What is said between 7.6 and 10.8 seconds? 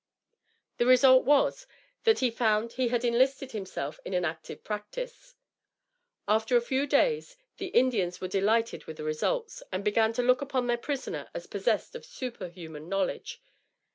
Indians were delighted with the results, and began to look upon their